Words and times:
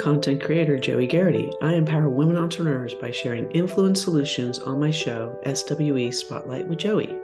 content 0.00 0.42
creator 0.42 0.78
Joie 0.78 1.06
Gharrity. 1.06 1.52
I 1.60 1.74
empower 1.74 2.08
women 2.08 2.38
entrepreneurs 2.38 2.94
by 2.94 3.10
sharing 3.10 3.50
influence 3.50 4.02
solutions 4.02 4.58
on 4.58 4.80
my 4.80 4.90
show, 4.90 5.38
SWE 5.44 6.10
Spotlight 6.10 6.66
with 6.66 6.78
Joie. 6.78 7.20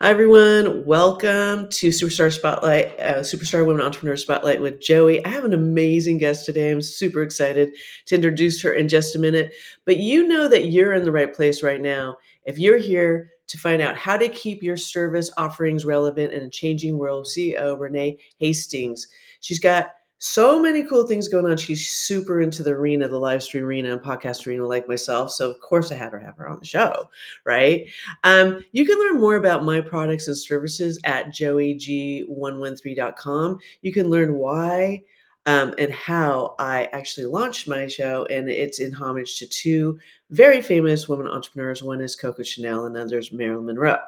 Hi, 0.00 0.10
everyone. 0.10 0.84
Welcome 0.84 1.68
to 1.68 1.90
Superstar 1.90 2.32
Spotlight, 2.32 2.98
uh, 2.98 3.20
Superstar 3.20 3.64
Women 3.64 3.86
Entrepreneur 3.86 4.16
Spotlight 4.16 4.60
with 4.60 4.80
Joie. 4.80 5.20
I 5.24 5.28
have 5.28 5.44
an 5.44 5.54
amazing 5.54 6.18
guest 6.18 6.44
today. 6.44 6.72
I'm 6.72 6.82
super 6.82 7.22
excited 7.22 7.70
to 8.06 8.16
introduce 8.16 8.60
her 8.62 8.72
in 8.72 8.88
just 8.88 9.14
a 9.14 9.20
minute. 9.20 9.52
But 9.84 9.98
you 9.98 10.26
know 10.26 10.48
that 10.48 10.66
you're 10.66 10.94
in 10.94 11.04
the 11.04 11.12
right 11.12 11.32
place 11.32 11.62
right 11.62 11.80
now. 11.80 12.16
If 12.44 12.58
you're 12.58 12.78
here 12.78 13.30
to 13.46 13.58
find 13.58 13.80
out 13.80 13.96
how 13.96 14.16
to 14.16 14.28
keep 14.28 14.64
your 14.64 14.76
service 14.76 15.30
offerings 15.36 15.84
relevant 15.84 16.32
in 16.32 16.42
a 16.42 16.50
changing 16.50 16.98
world, 16.98 17.26
CEO 17.26 17.78
Renee 17.78 18.18
Hastings. 18.38 19.06
She's 19.40 19.60
got 19.60 19.90
so 20.18 20.60
many 20.60 20.82
cool 20.82 21.06
things 21.06 21.28
going 21.28 21.44
on. 21.44 21.58
She's 21.58 21.90
super 21.90 22.40
into 22.40 22.62
the 22.62 22.70
arena, 22.70 23.06
the 23.06 23.18
live 23.18 23.42
stream 23.42 23.64
arena 23.64 23.92
and 23.92 24.00
podcast 24.00 24.46
arena, 24.46 24.66
like 24.66 24.88
myself. 24.88 25.30
So 25.30 25.50
of 25.50 25.60
course 25.60 25.92
I 25.92 25.96
had 25.96 26.12
her 26.12 26.18
have 26.18 26.38
her 26.38 26.48
on 26.48 26.58
the 26.58 26.64
show, 26.66 27.10
right? 27.44 27.86
Um, 28.24 28.64
you 28.72 28.86
can 28.86 28.98
learn 28.98 29.20
more 29.20 29.36
about 29.36 29.64
my 29.64 29.80
products 29.80 30.28
and 30.28 30.36
services 30.36 30.98
at 31.04 31.28
joieg113.com. 31.28 33.58
You 33.82 33.92
can 33.92 34.08
learn 34.08 34.34
why 34.34 35.02
um, 35.46 35.74
and 35.78 35.92
how 35.92 36.56
I 36.58 36.88
actually 36.92 37.26
launched 37.26 37.68
my 37.68 37.86
show, 37.86 38.26
and 38.26 38.48
it's 38.48 38.80
in 38.80 38.92
homage 38.92 39.38
to 39.38 39.46
two 39.46 39.98
very 40.30 40.60
famous 40.60 41.08
women 41.08 41.28
entrepreneurs. 41.28 41.84
One 41.84 42.00
is 42.00 42.16
Coco 42.16 42.42
Chanel, 42.42 42.86
and 42.86 42.96
another 42.96 43.18
is 43.18 43.30
Marilyn 43.30 43.66
Monroe. 43.66 43.98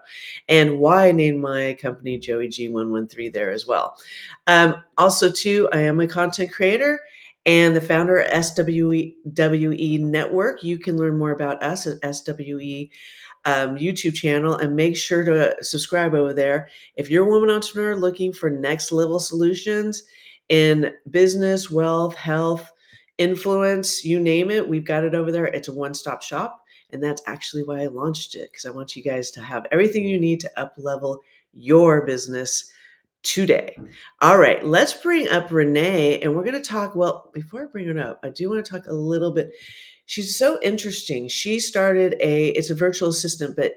And 0.48 0.80
why 0.80 1.08
I 1.08 1.12
named 1.12 1.40
my 1.40 1.76
company 1.80 2.18
Joie 2.18 2.48
G113 2.48 3.32
there 3.32 3.52
as 3.52 3.66
well. 3.66 3.96
Um, 4.48 4.82
also, 4.98 5.30
too, 5.30 5.68
I 5.72 5.80
am 5.80 6.00
a 6.00 6.08
content 6.08 6.52
creator 6.52 7.00
and 7.46 7.74
the 7.74 7.80
founder 7.80 8.18
of 8.18 8.44
SWE 8.44 9.98
Network. 10.00 10.64
You 10.64 10.78
can 10.78 10.96
learn 10.96 11.16
more 11.16 11.30
about 11.30 11.62
us 11.62 11.86
at 11.86 12.16
SWE 12.16 12.90
um, 13.44 13.76
YouTube 13.76 14.14
channel 14.14 14.56
and 14.56 14.74
make 14.74 14.96
sure 14.96 15.24
to 15.24 15.56
subscribe 15.62 16.14
over 16.14 16.34
there. 16.34 16.68
If 16.96 17.08
you're 17.08 17.26
a 17.26 17.30
woman 17.30 17.50
entrepreneur 17.50 17.94
looking 17.94 18.32
for 18.32 18.50
next 18.50 18.90
level 18.90 19.20
solutions 19.20 20.02
in 20.48 20.92
business, 21.10 21.70
wealth, 21.70 22.14
health, 22.14 22.70
influence, 23.18 24.04
you 24.04 24.20
name 24.20 24.50
it, 24.50 24.66
we've 24.66 24.84
got 24.84 25.04
it 25.04 25.14
over 25.14 25.30
there. 25.30 25.46
It's 25.46 25.68
a 25.68 25.72
one 25.72 25.94
stop 25.94 26.22
shop. 26.22 26.64
And 26.90 27.02
that's 27.02 27.22
actually 27.26 27.64
why 27.64 27.82
I 27.82 27.86
launched 27.86 28.34
it 28.34 28.50
because 28.50 28.64
I 28.64 28.70
want 28.70 28.96
you 28.96 29.02
guys 29.02 29.30
to 29.32 29.42
have 29.42 29.66
everything 29.70 30.04
you 30.06 30.18
need 30.18 30.40
to 30.40 30.60
up 30.60 30.74
level 30.78 31.20
your 31.52 32.06
business 32.06 32.70
today. 33.22 33.76
All 34.22 34.38
right, 34.38 34.64
let's 34.64 34.94
bring 34.94 35.28
up 35.28 35.50
Renee 35.50 36.20
and 36.20 36.34
we're 36.34 36.44
going 36.44 36.60
to 36.60 36.66
talk. 36.66 36.94
Well, 36.94 37.30
before 37.34 37.64
I 37.64 37.66
bring 37.66 37.86
her 37.88 38.00
up, 38.00 38.20
I 38.22 38.30
do 38.30 38.48
want 38.48 38.64
to 38.64 38.70
talk 38.70 38.86
a 38.86 38.94
little 38.94 39.32
bit. 39.32 39.50
She's 40.06 40.38
so 40.38 40.58
interesting. 40.62 41.28
She 41.28 41.60
started 41.60 42.16
a, 42.20 42.48
it's 42.50 42.70
a 42.70 42.74
virtual 42.74 43.10
assistant, 43.10 43.56
but 43.56 43.74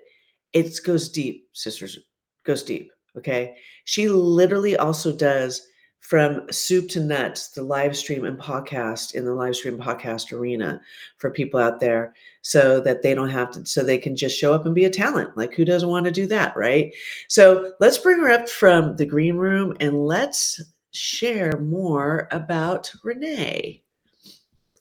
it 0.53 0.79
goes 0.85 1.09
deep, 1.09 1.49
sisters, 1.51 1.99
goes 2.45 2.63
deep. 2.63 2.91
Okay. 3.17 3.55
She 3.83 4.07
literally 4.07 4.77
also 4.77 5.11
does 5.11 5.67
from 6.01 6.51
soup 6.51 6.89
to 6.89 6.99
nuts, 6.99 7.49
the 7.49 7.63
live 7.63 7.95
stream 7.95 8.25
and 8.25 8.37
podcast 8.37 9.13
in 9.13 9.23
the 9.23 9.33
live 9.33 9.55
stream 9.55 9.77
podcast 9.77 10.33
arena 10.33 10.81
for 11.17 11.31
people 11.31 11.59
out 11.59 11.79
there 11.79 12.13
so 12.41 12.81
that 12.81 13.01
they 13.01 13.13
don't 13.13 13.29
have 13.29 13.51
to, 13.51 13.65
so 13.65 13.83
they 13.83 13.97
can 13.97 14.15
just 14.15 14.37
show 14.37 14.51
up 14.53 14.65
and 14.65 14.75
be 14.75 14.85
a 14.85 14.89
talent. 14.89 15.37
Like, 15.37 15.53
who 15.53 15.63
doesn't 15.63 15.87
want 15.87 16.05
to 16.05 16.11
do 16.11 16.25
that? 16.27 16.57
Right. 16.57 16.93
So 17.29 17.73
let's 17.79 17.99
bring 17.99 18.19
her 18.19 18.31
up 18.31 18.49
from 18.49 18.95
the 18.97 19.05
green 19.05 19.37
room 19.37 19.77
and 19.79 20.05
let's 20.05 20.59
share 20.91 21.57
more 21.59 22.27
about 22.31 22.91
Renee. 23.03 23.81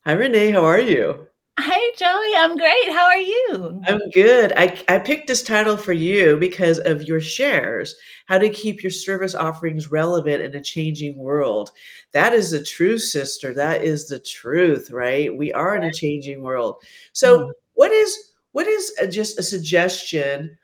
Hi, 0.07 0.13
Renee. 0.13 0.51
How 0.51 0.65
are 0.65 0.81
you? 0.81 1.29
Hi, 1.63 1.93
Joie. 1.99 2.39
I'm 2.39 2.57
great. 2.57 2.91
How 2.91 3.05
are 3.05 3.19
you? 3.19 3.83
I'm 3.87 4.09
good. 4.15 4.55
I, 4.57 4.83
I 4.89 4.99
picked 4.99 5.27
this 5.27 5.43
title 5.43 5.77
for 5.77 5.93
you 5.93 6.39
because 6.39 6.79
of 6.79 7.03
your 7.03 7.21
shares, 7.21 7.95
how 8.25 8.39
to 8.39 8.49
keep 8.49 8.83
your 8.83 8.91
service 8.91 9.35
offerings 9.35 9.91
relevant 9.91 10.43
in 10.43 10.55
a 10.55 10.63
changing 10.63 11.19
world. 11.19 11.73
That 12.13 12.33
is 12.33 12.51
the 12.51 12.65
truth, 12.65 13.03
sister. 13.03 13.53
That 13.53 13.85
is 13.85 14.09
the 14.09 14.21
truth, 14.21 14.91
right? 14.91 15.37
We 15.37 15.53
are 15.53 15.77
in 15.77 15.85
a 15.85 15.93
changing 15.93 16.41
world. 16.41 16.77
So, 17.13 17.41
mm-hmm. 17.41 17.51
what 17.75 17.93
is 17.93 18.33
what 18.53 18.67
is 18.67 18.95
a, 18.99 19.07
just 19.07 19.39
a 19.39 19.43
suggestion 19.43 20.57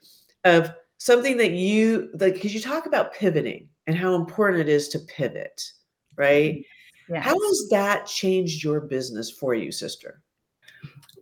of 0.45 0.71
something 0.97 1.37
that 1.37 1.53
you 1.53 2.09
like? 2.19 2.35
Because 2.35 2.55
you 2.55 2.61
talk 2.61 2.87
about 2.87 3.13
pivoting 3.13 3.69
and 3.87 3.95
how 3.95 4.15
important 4.15 4.63
it 4.63 4.71
is 4.71 4.89
to 4.89 5.01
pivot, 5.01 5.63
right? 6.17 6.65
Yes. 7.11 7.23
How 7.23 7.39
has 7.39 7.69
that 7.71 8.07
changed 8.07 8.65
your 8.65 8.81
business 8.81 9.31
for 9.31 9.55
you, 9.55 9.71
sister? 9.71 10.23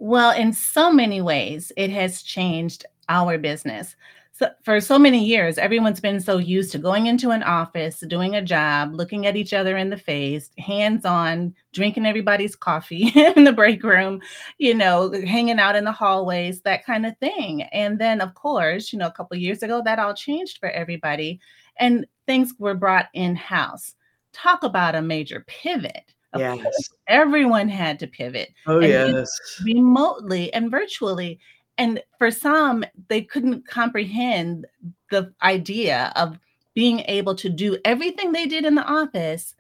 Well, 0.04 0.32
in 0.32 0.52
so 0.52 0.92
many 0.92 1.22
ways, 1.22 1.72
it 1.78 1.88
has 1.88 2.20
changed 2.20 2.84
our 3.08 3.38
business. 3.38 3.96
So 4.32 4.50
for 4.62 4.78
so 4.78 4.98
many 4.98 5.24
years, 5.24 5.56
everyone's 5.56 5.98
been 5.98 6.20
so 6.20 6.36
used 6.36 6.72
to 6.72 6.78
going 6.78 7.06
into 7.06 7.30
an 7.30 7.42
office, 7.42 8.00
doing 8.00 8.34
a 8.36 8.42
job, 8.42 8.92
looking 8.92 9.24
at 9.24 9.34
each 9.34 9.54
other 9.54 9.78
in 9.78 9.88
the 9.88 9.96
face, 9.96 10.50
hands 10.58 11.06
on, 11.06 11.54
drinking 11.72 12.04
everybody's 12.04 12.54
coffee 12.54 13.12
in 13.14 13.44
the 13.44 13.52
break 13.52 13.82
room, 13.82 14.20
you 14.58 14.74
know, 14.74 15.10
hanging 15.10 15.58
out 15.58 15.74
in 15.74 15.84
the 15.84 15.92
hallways, 15.92 16.60
that 16.60 16.84
kind 16.84 17.06
of 17.06 17.16
thing. 17.16 17.62
And 17.72 17.98
then, 17.98 18.20
of 18.20 18.34
course, 18.34 18.92
you 18.92 18.98
know, 18.98 19.06
a 19.06 19.12
couple 19.12 19.38
years 19.38 19.62
ago, 19.62 19.80
that 19.86 19.98
all 19.98 20.12
changed 20.12 20.58
for 20.58 20.68
everybody 20.68 21.40
and 21.78 22.06
things 22.26 22.52
were 22.58 22.74
brought 22.74 23.06
in 23.14 23.36
house. 23.36 23.94
Talk 24.34 24.64
about 24.64 24.96
a 24.96 25.00
major 25.00 25.46
pivot 25.46 26.12
yes. 26.36 26.90
everyone 27.08 27.68
had 27.68 27.98
to 28.00 28.06
pivot. 28.06 28.52
Oh, 28.66 28.80
yes. 28.80 29.30
Remotely 29.64 30.52
and 30.52 30.70
virtually. 30.70 31.38
And 31.78 32.02
for 32.18 32.30
some, 32.30 32.84
they 33.08 33.22
couldn't 33.22 33.66
comprehend 33.66 34.66
the 35.10 35.32
idea 35.42 36.12
of 36.16 36.38
being 36.74 37.00
able 37.00 37.34
to 37.36 37.48
do 37.48 37.78
everything 37.84 38.32
they 38.32 38.46
did 38.46 38.64
in 38.64 38.74
the 38.74 38.84
office 38.84 39.54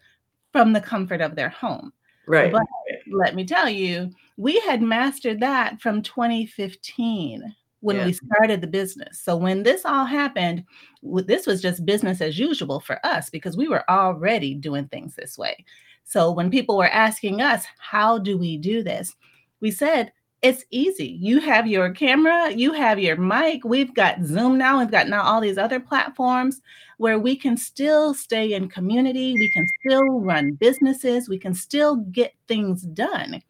from 0.52 0.72
the 0.72 0.80
comfort 0.80 1.20
of 1.20 1.34
their 1.34 1.48
home. 1.48 1.92
Right. 2.26 2.50
But 2.50 2.62
let 3.10 3.34
me 3.34 3.44
tell 3.44 3.68
you, 3.68 4.10
we 4.36 4.58
had 4.60 4.82
mastered 4.82 5.40
that 5.40 5.80
from 5.80 6.02
2015 6.02 7.54
when 7.80 7.96
yeah. 7.96 8.06
we 8.06 8.12
started 8.14 8.60
the 8.60 8.66
business. 8.66 9.20
So 9.20 9.36
when 9.36 9.62
this 9.62 9.84
all 9.84 10.06
happened, 10.06 10.64
this 11.02 11.46
was 11.46 11.60
just 11.60 11.84
business 11.84 12.20
as 12.20 12.38
usual 12.38 12.80
for 12.80 12.98
us 13.04 13.28
because 13.28 13.56
we 13.56 13.68
were 13.68 13.88
already 13.90 14.54
doing 14.54 14.88
things 14.88 15.14
this 15.14 15.36
way. 15.36 15.64
So 16.04 16.30
when 16.30 16.50
people 16.50 16.76
were 16.76 16.88
asking 16.88 17.40
us, 17.40 17.64
how 17.78 18.18
do 18.18 18.38
we 18.38 18.56
do 18.56 18.82
this? 18.82 19.14
We 19.60 19.70
said, 19.70 20.12
it's 20.42 20.64
easy. 20.70 21.18
You 21.20 21.40
have 21.40 21.66
your 21.66 21.90
camera, 21.90 22.50
you 22.50 22.74
have 22.74 22.98
your 22.98 23.16
mic. 23.16 23.64
We've 23.64 23.94
got 23.94 24.22
Zoom 24.22 24.58
now. 24.58 24.78
We've 24.78 24.90
got 24.90 25.08
now 25.08 25.22
all 25.22 25.40
these 25.40 25.56
other 25.56 25.80
platforms 25.80 26.60
where 26.98 27.18
we 27.18 27.34
can 27.34 27.56
still 27.56 28.12
stay 28.12 28.52
in 28.52 28.68
community. 28.68 29.32
We 29.32 29.50
can 29.52 29.66
still 29.80 30.20
run 30.20 30.52
businesses. 30.52 31.30
We 31.30 31.38
can 31.38 31.54
still 31.54 31.96
get 31.96 32.34
things 32.46 32.82
done, 32.82 33.42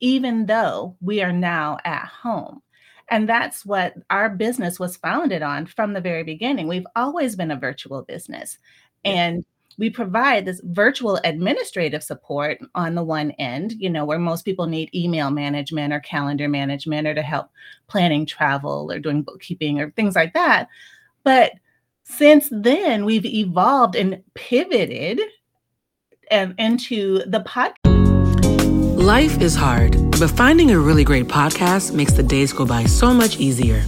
even 0.00 0.44
though 0.44 0.94
we 1.00 1.22
are 1.22 1.32
now 1.32 1.78
at 1.86 2.04
home. 2.04 2.60
And 3.08 3.26
that's 3.26 3.64
what 3.64 3.94
our 4.10 4.28
business 4.28 4.78
was 4.78 4.98
founded 4.98 5.42
on 5.42 5.64
from 5.66 5.94
the 5.94 6.00
very 6.02 6.22
beginning. 6.22 6.68
We've 6.68 6.86
always 6.94 7.34
been 7.34 7.50
a 7.50 7.56
virtual 7.56 8.02
business. 8.02 8.58
And 9.04 9.44
we 9.78 9.90
provide 9.90 10.44
this 10.44 10.60
virtual 10.64 11.18
administrative 11.24 12.02
support 12.02 12.58
on 12.74 12.94
the 12.94 13.02
one 13.02 13.30
end, 13.32 13.72
you 13.78 13.90
know, 13.90 14.04
where 14.04 14.18
most 14.18 14.44
people 14.44 14.66
need 14.66 14.94
email 14.94 15.30
management 15.30 15.92
or 15.92 16.00
calendar 16.00 16.48
management 16.48 17.06
or 17.06 17.14
to 17.14 17.22
help 17.22 17.48
planning 17.88 18.26
travel 18.26 18.90
or 18.90 18.98
doing 18.98 19.22
bookkeeping 19.22 19.80
or 19.80 19.90
things 19.90 20.14
like 20.14 20.34
that. 20.34 20.68
But 21.24 21.52
since 22.04 22.48
then, 22.50 23.04
we've 23.04 23.24
evolved 23.24 23.96
and 23.96 24.22
pivoted 24.34 25.20
um, 26.30 26.54
into 26.58 27.18
the 27.26 27.40
podcast. 27.40 27.76
Life 28.96 29.40
is 29.40 29.54
hard, 29.54 29.96
but 30.18 30.30
finding 30.30 30.70
a 30.70 30.78
really 30.78 31.04
great 31.04 31.26
podcast 31.26 31.92
makes 31.92 32.12
the 32.12 32.22
days 32.22 32.52
go 32.52 32.64
by 32.64 32.84
so 32.84 33.12
much 33.12 33.38
easier. 33.38 33.82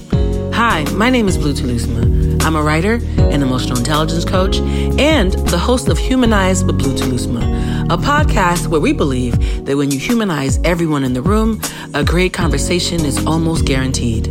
Hi, 0.52 0.84
my 0.92 1.10
name 1.10 1.28
is 1.28 1.38
Blue 1.38 1.52
Telusma. 1.52 2.23
I'm 2.44 2.56
a 2.56 2.62
writer, 2.62 2.96
an 3.16 3.42
emotional 3.42 3.78
intelligence 3.78 4.26
coach, 4.26 4.58
and 4.58 5.32
the 5.48 5.56
host 5.56 5.88
of 5.88 5.96
Humanize 5.96 6.62
with 6.62 6.78
Blue 6.78 6.94
Telusma, 6.94 7.84
a 7.84 7.96
podcast 7.96 8.66
where 8.66 8.82
we 8.82 8.92
believe 8.92 9.64
that 9.64 9.78
when 9.78 9.90
you 9.90 9.98
humanize 9.98 10.60
everyone 10.62 11.04
in 11.04 11.14
the 11.14 11.22
room, 11.22 11.58
a 11.94 12.04
great 12.04 12.34
conversation 12.34 13.00
is 13.06 13.24
almost 13.24 13.64
guaranteed. 13.64 14.24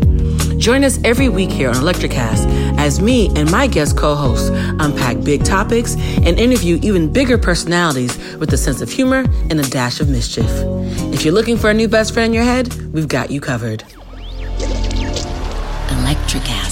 Join 0.60 0.83
us 0.83 1.00
every 1.04 1.27
week 1.27 1.50
here 1.50 1.69
on 1.69 1.75
Electricast 1.75 2.45
as 2.77 3.01
me 3.01 3.30
and 3.36 3.50
my 3.50 3.65
guest 3.65 3.98
co 3.98 4.13
hosts 4.13 4.50
unpack 4.50 5.24
big 5.24 5.44
topics 5.44 5.95
and 5.98 6.39
interview 6.39 6.77
even 6.83 7.12
bigger 7.12 7.39
personalities 7.39 8.16
with 8.36 8.54
a 8.54 8.57
sense 8.57 8.81
of 8.81 8.92
humor 8.92 9.25
and 9.50 9.59
a 9.59 9.68
dash 9.69 10.00
of 10.00 10.07
mischief. 10.07 10.51
If 11.12 11.25
you're 11.25 11.33
looking 11.33 11.57
for 11.57 11.71
a 11.71 11.74
new 11.74 11.88
best 11.88 12.13
friend 12.13 12.27
in 12.27 12.33
your 12.33 12.44
head, 12.44 12.71
we've 12.94 13.07
got 13.07 13.31
you 13.31 13.42
covered. 13.42 13.83
Electricast. 15.89 16.62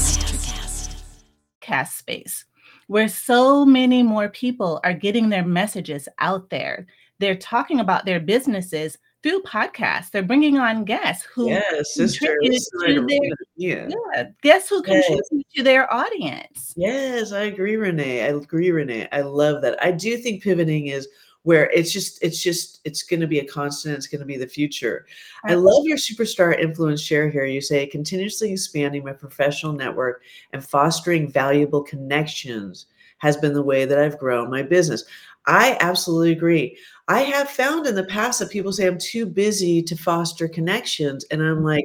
Cast 1.71 1.97
space 1.97 2.43
where 2.87 3.07
so 3.07 3.65
many 3.65 4.03
more 4.03 4.27
people 4.27 4.81
are 4.83 4.93
getting 4.93 5.29
their 5.29 5.45
messages 5.45 6.09
out 6.19 6.49
there. 6.49 6.85
they're 7.19 7.35
talking 7.35 7.79
about 7.79 8.03
their 8.03 8.19
businesses 8.19 8.97
through 9.23 9.41
podcasts. 9.43 10.09
They're 10.11 10.23
bringing 10.23 10.57
on 10.57 10.83
guests 10.83 11.25
who 11.33 11.49
yes, 11.49 11.93
sister, 11.93 12.35
their, 12.41 13.07
yeah. 13.55 13.87
yeah, 13.87 14.23
guess 14.41 14.67
who 14.67 14.83
yes. 14.85 15.05
contribute 15.05 15.47
to 15.55 15.63
their 15.63 15.93
audience. 15.93 16.73
Yes, 16.75 17.31
I 17.31 17.43
agree, 17.43 17.77
Renee. 17.77 18.23
I 18.23 18.29
agree, 18.29 18.71
Renee. 18.71 19.07
I 19.13 19.21
love 19.21 19.61
that. 19.61 19.81
I 19.81 19.91
do 19.91 20.17
think 20.17 20.43
pivoting 20.43 20.87
is 20.87 21.07
where 21.43 21.69
it's 21.71 21.91
just 21.91 22.21
it's 22.23 22.41
just 22.41 22.79
it's 22.85 23.03
going 23.03 23.19
to 23.19 23.27
be 23.27 23.39
a 23.39 23.45
constant 23.45 23.95
it's 23.95 24.07
going 24.07 24.19
to 24.19 24.25
be 24.25 24.37
the 24.37 24.47
future 24.47 25.05
i 25.45 25.53
love 25.53 25.83
your 25.85 25.97
superstar 25.97 26.59
influence 26.59 27.01
share 27.01 27.29
here 27.29 27.45
you 27.45 27.61
say 27.61 27.87
continuously 27.87 28.51
expanding 28.51 29.03
my 29.03 29.13
professional 29.13 29.73
network 29.73 30.23
and 30.53 30.63
fostering 30.63 31.29
valuable 31.29 31.81
connections 31.81 32.85
has 33.17 33.37
been 33.37 33.53
the 33.53 33.63
way 33.63 33.85
that 33.85 33.97
i've 33.99 34.19
grown 34.19 34.49
my 34.49 34.61
business 34.61 35.03
i 35.47 35.77
absolutely 35.81 36.31
agree 36.31 36.77
I 37.11 37.23
have 37.23 37.49
found 37.49 37.87
in 37.87 37.95
the 37.95 38.05
past 38.05 38.39
that 38.39 38.49
people 38.49 38.71
say 38.71 38.87
I'm 38.87 38.97
too 38.97 39.25
busy 39.25 39.83
to 39.83 39.97
foster 39.97 40.47
connections. 40.47 41.25
And 41.25 41.41
I'm 41.41 41.61
like, 41.61 41.83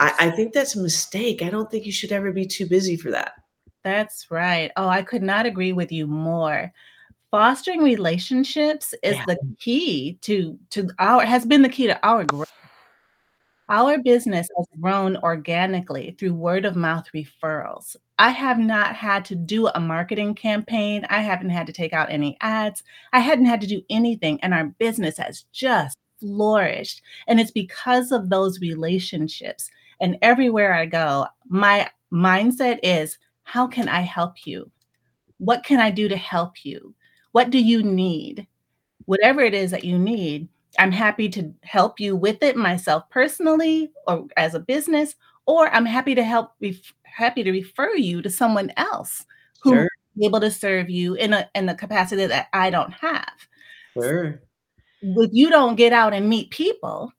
I, 0.00 0.12
I 0.18 0.30
think 0.30 0.52
that's 0.52 0.74
a 0.74 0.82
mistake. 0.82 1.42
I 1.42 1.48
don't 1.48 1.70
think 1.70 1.86
you 1.86 1.92
should 1.92 2.10
ever 2.10 2.32
be 2.32 2.44
too 2.44 2.66
busy 2.66 2.96
for 2.96 3.12
that. 3.12 3.34
That's 3.84 4.28
right. 4.32 4.72
Oh, 4.76 4.88
I 4.88 5.02
could 5.02 5.22
not 5.22 5.46
agree 5.46 5.72
with 5.72 5.92
you 5.92 6.08
more. 6.08 6.72
Fostering 7.30 7.82
relationships 7.82 8.94
is 9.02 9.16
yeah. 9.16 9.24
the 9.26 9.38
key 9.58 10.18
to 10.22 10.58
to 10.70 10.88
our 10.98 11.24
has 11.24 11.44
been 11.44 11.62
the 11.62 11.68
key 11.68 11.86
to 11.86 12.06
our 12.06 12.24
growth. 12.24 12.50
Our 13.70 13.98
business 13.98 14.48
has 14.56 14.66
grown 14.80 15.18
organically 15.18 16.16
through 16.18 16.32
word 16.32 16.64
of 16.64 16.74
mouth 16.74 17.04
referrals. 17.14 17.96
I 18.18 18.30
have 18.30 18.58
not 18.58 18.96
had 18.96 19.26
to 19.26 19.34
do 19.34 19.66
a 19.68 19.78
marketing 19.78 20.34
campaign. 20.34 21.06
I 21.10 21.20
haven't 21.20 21.50
had 21.50 21.66
to 21.66 21.72
take 21.74 21.92
out 21.92 22.10
any 22.10 22.38
ads. 22.40 22.82
I 23.12 23.20
hadn't 23.20 23.44
had 23.44 23.60
to 23.60 23.66
do 23.66 23.82
anything. 23.90 24.40
And 24.42 24.54
our 24.54 24.64
business 24.78 25.18
has 25.18 25.44
just 25.52 25.98
flourished. 26.18 27.02
And 27.26 27.38
it's 27.38 27.50
because 27.50 28.10
of 28.10 28.30
those 28.30 28.60
relationships. 28.60 29.70
And 30.00 30.16
everywhere 30.22 30.72
I 30.72 30.86
go, 30.86 31.26
my 31.46 31.90
mindset 32.10 32.78
is 32.82 33.18
how 33.42 33.66
can 33.66 33.86
I 33.86 34.00
help 34.00 34.46
you? 34.46 34.70
What 35.36 35.62
can 35.62 35.78
I 35.78 35.90
do 35.90 36.08
to 36.08 36.16
help 36.16 36.64
you? 36.64 36.94
What 37.38 37.50
do 37.50 37.60
you 37.60 37.84
need? 37.84 38.48
Whatever 39.04 39.42
it 39.42 39.54
is 39.54 39.70
that 39.70 39.84
you 39.84 39.96
need, 39.96 40.48
I'm 40.76 40.90
happy 40.90 41.28
to 41.28 41.54
help 41.62 42.00
you 42.00 42.16
with 42.16 42.42
it 42.42 42.56
myself 42.56 43.08
personally 43.10 43.92
or 44.08 44.26
as 44.36 44.54
a 44.54 44.58
business, 44.58 45.14
or 45.46 45.68
I'm 45.68 45.86
happy 45.86 46.16
to 46.16 46.24
help 46.24 46.54
ref- 46.60 46.94
happy 47.04 47.44
to 47.44 47.52
refer 47.52 47.94
you 47.94 48.22
to 48.22 48.28
someone 48.28 48.72
else 48.76 49.24
who 49.62 49.70
sure. 49.70 49.88
be 50.16 50.26
able 50.26 50.40
to 50.40 50.50
serve 50.50 50.90
you 50.90 51.14
in 51.14 51.32
a 51.32 51.48
in 51.54 51.68
a 51.68 51.76
capacity 51.76 52.26
that 52.26 52.48
I 52.52 52.70
don't 52.70 52.92
have. 52.92 53.30
Sure. 53.92 54.42
If 55.00 55.30
you 55.32 55.48
don't 55.48 55.76
get 55.76 55.92
out 55.92 56.14
and 56.14 56.28
meet 56.28 56.50
people, 56.50 57.12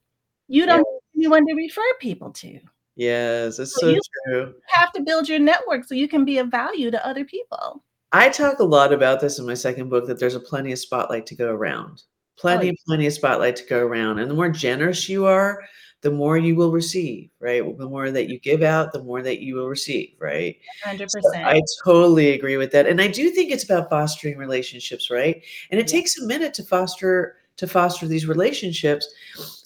you 0.50 0.66
don't 0.66 0.86
yeah. 1.14 1.22
anyone 1.22 1.48
to 1.48 1.54
refer 1.54 1.94
people 2.02 2.32
to. 2.32 2.60
Yes, 2.98 3.58
it's 3.58 3.74
so, 3.74 3.80
so 3.80 3.90
you 3.92 4.02
true. 4.26 4.54
have 4.66 4.92
to 4.92 5.02
build 5.02 5.30
your 5.30 5.40
network 5.40 5.86
so 5.86 5.96
you 5.96 6.10
can 6.10 6.26
be 6.26 6.40
of 6.40 6.50
value 6.50 6.92
to 6.92 7.08
other 7.08 7.24
people. 7.24 7.86
I 8.12 8.30
talk 8.30 8.60
a 8.60 8.64
lot 8.64 8.92
about 8.92 9.22
this 9.22 9.40
in 9.40 9.46
my 9.46 9.54
second 9.54 9.90
book 9.90 10.08
that 10.08 10.20
there's 10.20 10.36
a 10.36 10.40
plenty 10.40 10.72
of 10.72 10.80
spotlight 10.80 11.26
to 11.28 11.36
go 11.36 11.52
around. 11.52 12.04
Plenty, 12.38 12.72
oh, 12.72 12.74
plenty 12.88 13.06
of 13.06 13.14
spotlight 13.14 13.56
to 13.58 13.66
go 13.66 13.80
around. 13.80 14.20
And 14.20 14.30
the 14.30 14.36
more 14.36 14.50
generous 14.50 15.10
you 15.10 15.26
are, 15.26 15.62
the 16.02 16.12
more 16.12 16.38
you 16.38 16.56
will 16.56 16.72
receive, 16.72 17.30
right? 17.40 17.62
The 17.78 17.90
more 17.90 18.10
that 18.10 18.30
you 18.30 18.40
give 18.40 18.64
out, 18.64 18.94
the 18.94 19.04
more 19.04 19.22
that 19.22 19.42
you 19.42 19.56
will 19.56 19.68
receive, 19.68 20.14
right? 20.20 20.58
100%. 20.86 21.10
So 21.10 21.20
I 21.36 21.62
totally 21.84 22.32
agree 22.32 22.58
with 22.58 22.72
that. 22.72 22.88
And 22.88 23.02
I 23.02 23.08
do 23.08 23.30
think 23.32 23.52
it's 23.52 23.66
about 23.66 23.90
fostering 23.90 24.38
relationships, 24.38 25.12
right? 25.12 25.44
And 25.72 25.80
it 25.80 25.92
yeah. 25.92 26.00
takes 26.00 26.18
a 26.18 26.26
minute 26.26 26.54
to 26.56 26.64
foster 26.64 27.36
to 27.58 27.68
foster 27.68 28.08
these 28.08 28.26
relationships. 28.26 29.14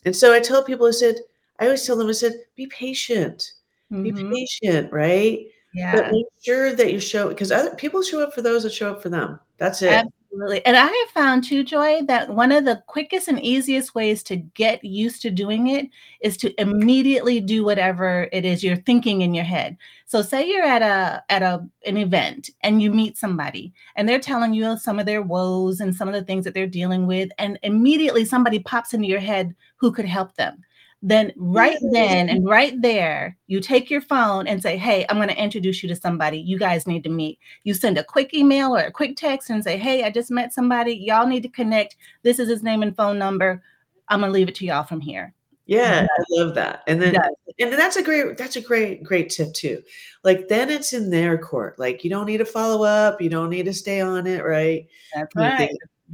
And 0.03 0.15
so 0.15 0.33
I 0.33 0.39
tell 0.39 0.63
people 0.63 0.87
I 0.87 0.91
said 0.91 1.17
I 1.59 1.65
always 1.65 1.85
tell 1.85 1.95
them 1.95 2.07
I 2.07 2.13
said 2.13 2.33
be 2.55 2.65
patient. 2.67 3.53
Mm-hmm. 3.91 4.03
Be 4.03 4.35
patient, 4.35 4.91
right? 4.91 5.45
Yeah. 5.73 5.95
But 5.95 6.11
make 6.11 6.25
sure 6.41 6.73
that 6.73 6.93
you 6.93 6.99
show 6.99 7.29
because 7.29 7.51
other 7.51 7.75
people 7.75 8.01
show 8.01 8.21
up 8.21 8.33
for 8.33 8.41
those 8.41 8.63
that 8.63 8.73
show 8.73 8.91
up 8.91 9.01
for 9.01 9.09
them. 9.09 9.39
That's 9.57 9.81
it. 9.81 10.05
Absolutely. 10.33 10.65
And 10.65 10.75
I 10.75 10.85
have 10.85 11.09
found 11.13 11.43
too, 11.43 11.63
Joy, 11.63 12.01
that 12.07 12.29
one 12.29 12.51
of 12.51 12.65
the 12.65 12.83
quickest 12.87 13.27
and 13.27 13.39
easiest 13.39 13.93
ways 13.93 14.23
to 14.23 14.35
get 14.35 14.83
used 14.83 15.21
to 15.21 15.29
doing 15.29 15.67
it 15.67 15.89
is 16.21 16.37
to 16.37 16.59
immediately 16.59 17.39
do 17.39 17.63
whatever 17.63 18.27
it 18.31 18.43
is 18.45 18.63
you're 18.63 18.75
thinking 18.75 19.21
in 19.21 19.33
your 19.33 19.43
head. 19.43 19.77
So 20.05 20.21
say 20.21 20.47
you're 20.47 20.63
at 20.63 20.81
a 20.81 21.23
at 21.29 21.41
a 21.41 21.65
an 21.85 21.97
event 21.97 22.49
and 22.61 22.81
you 22.81 22.91
meet 22.91 23.17
somebody 23.17 23.73
and 23.95 24.07
they're 24.07 24.19
telling 24.19 24.53
you 24.53 24.77
some 24.77 24.99
of 24.99 25.05
their 25.05 25.21
woes 25.21 25.79
and 25.79 25.95
some 25.95 26.07
of 26.07 26.13
the 26.13 26.23
things 26.23 26.45
that 26.45 26.53
they're 26.53 26.67
dealing 26.67 27.07
with, 27.07 27.29
and 27.37 27.57
immediately 27.63 28.25
somebody 28.25 28.59
pops 28.59 28.93
into 28.93 29.07
your 29.07 29.19
head 29.19 29.55
who 29.77 29.91
could 29.91 30.05
help 30.05 30.35
them 30.35 30.63
then 31.05 31.33
right 31.35 31.77
then 31.91 32.29
and 32.29 32.47
right 32.47 32.81
there, 32.81 33.37
you 33.47 33.59
take 33.59 33.89
your 33.89 33.99
phone 33.99 34.47
and 34.47 34.63
say, 34.63 34.77
Hey, 34.77 35.05
I'm 35.09 35.17
going 35.17 35.27
to 35.27 35.37
introduce 35.43 35.83
you 35.83 35.89
to 35.89 35.97
somebody. 35.97 36.39
You 36.39 36.57
guys 36.57 36.87
need 36.87 37.03
to 37.03 37.09
meet. 37.09 37.39
You 37.65 37.73
send 37.73 37.97
a 37.97 38.05
quick 38.05 38.33
email 38.33 38.73
or 38.73 38.79
a 38.79 38.91
quick 38.91 39.17
text 39.17 39.49
and 39.49 39.61
say, 39.61 39.77
Hey, 39.77 40.05
I 40.05 40.09
just 40.09 40.31
met 40.31 40.53
somebody. 40.53 40.95
Y'all 40.95 41.27
need 41.27 41.43
to 41.43 41.49
connect. 41.49 41.97
This 42.23 42.39
is 42.39 42.47
his 42.47 42.63
name 42.63 42.83
and 42.83 42.95
phone 42.95 43.19
number. 43.19 43.61
I'm 44.07 44.21
going 44.21 44.29
to 44.29 44.33
leave 44.33 44.47
it 44.47 44.55
to 44.55 44.65
y'all 44.65 44.85
from 44.85 45.01
here. 45.01 45.33
Yeah, 45.65 46.07
I 46.09 46.23
love 46.29 46.55
that. 46.55 46.83
And 46.87 47.01
then 47.01 47.15
and 47.59 47.73
that's 47.73 47.95
a 47.95 48.03
great 48.03 48.37
that's 48.37 48.57
a 48.57 48.61
great 48.61 49.03
great 49.03 49.29
tip 49.29 49.53
too. 49.53 49.81
Like 50.23 50.47
then 50.49 50.69
it's 50.69 50.91
in 50.91 51.09
their 51.09 51.37
court. 51.37 51.79
Like 51.79 52.03
you 52.03 52.09
don't 52.09 52.25
need 52.25 52.39
to 52.39 52.45
follow 52.45 52.85
up, 52.85 53.21
you 53.21 53.29
don't 53.29 53.49
need 53.49 53.65
to 53.65 53.73
stay 53.73 54.01
on 54.01 54.27
it, 54.27 54.43
right? 54.43 54.87
That's 55.13 55.35
right. 55.35 55.71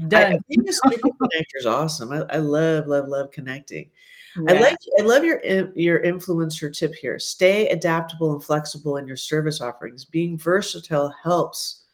Done. 0.08 0.34
I, 0.34 0.40
think 0.48 0.66
this 0.66 0.80
connector 0.82 1.44
is 1.56 1.66
awesome. 1.66 2.12
I, 2.12 2.24
I 2.30 2.38
love 2.38 2.88
love 2.88 3.08
love 3.08 3.32
connecting. 3.32 3.90
Yeah. 4.36 4.54
I 4.54 4.60
like 4.60 4.78
I 5.00 5.04
love 5.04 5.24
your 5.24 5.42
your 5.76 6.02
influencer 6.04 6.76
tip 6.76 6.94
here. 6.96 7.20
Stay 7.20 7.68
adaptable 7.70 8.34
and 8.34 8.44
flexible 8.44 8.98
in 8.98 9.08
your 9.08 9.18
service 9.18 9.62
offerings. 9.62 10.06
Being 10.06 10.38
versatile 10.38 11.14
helps. 11.24 11.86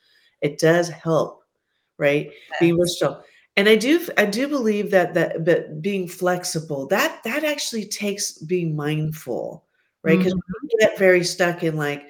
It 0.41 0.59
does 0.59 0.89
help, 0.89 1.43
right? 1.97 2.25
Yes. 2.25 2.59
Being 2.59 2.77
versatile. 2.77 3.23
And 3.57 3.69
I 3.69 3.75
do 3.75 4.05
I 4.17 4.25
do 4.25 4.47
believe 4.47 4.91
that 4.91 5.13
that 5.13 5.45
but 5.45 5.81
being 5.81 6.07
flexible, 6.07 6.87
that 6.87 7.23
that 7.23 7.43
actually 7.43 7.85
takes 7.85 8.33
being 8.33 8.75
mindful, 8.75 9.63
right? 10.03 10.17
Because 10.17 10.33
mm-hmm. 10.33 10.53
we 10.63 10.69
get 10.79 10.99
very 10.99 11.23
stuck 11.23 11.63
in 11.63 11.77
like 11.77 12.03